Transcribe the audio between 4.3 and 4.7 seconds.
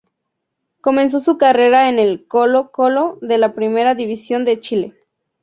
de